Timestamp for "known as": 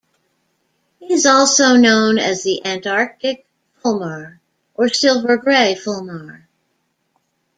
1.75-2.41